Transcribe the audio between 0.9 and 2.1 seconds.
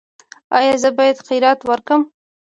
باید خیرات ورکړم؟